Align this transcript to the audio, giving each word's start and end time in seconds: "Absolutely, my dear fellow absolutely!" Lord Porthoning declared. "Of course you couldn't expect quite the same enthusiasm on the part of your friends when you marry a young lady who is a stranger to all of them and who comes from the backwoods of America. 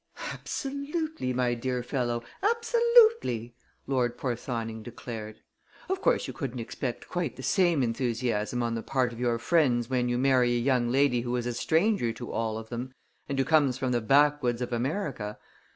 "Absolutely, 0.33 1.31
my 1.31 1.53
dear 1.53 1.83
fellow 1.83 2.23
absolutely!" 2.41 3.53
Lord 3.85 4.17
Porthoning 4.17 4.81
declared. 4.81 5.41
"Of 5.89 6.01
course 6.01 6.25
you 6.27 6.33
couldn't 6.33 6.57
expect 6.57 7.07
quite 7.07 7.35
the 7.35 7.43
same 7.43 7.83
enthusiasm 7.83 8.63
on 8.63 8.73
the 8.73 8.81
part 8.81 9.13
of 9.13 9.19
your 9.19 9.37
friends 9.37 9.91
when 9.91 10.09
you 10.09 10.17
marry 10.17 10.53
a 10.53 10.57
young 10.59 10.89
lady 10.91 11.21
who 11.21 11.35
is 11.35 11.45
a 11.45 11.53
stranger 11.53 12.11
to 12.13 12.31
all 12.31 12.57
of 12.57 12.69
them 12.69 12.95
and 13.29 13.37
who 13.37 13.45
comes 13.45 13.77
from 13.77 13.91
the 13.91 14.01
backwoods 14.01 14.59
of 14.63 14.73
America. 14.73 15.37